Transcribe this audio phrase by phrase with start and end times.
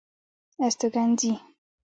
[0.65, 1.31] استوګنځي